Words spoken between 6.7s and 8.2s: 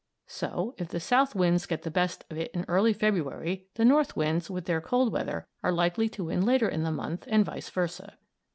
the month, and vice versa.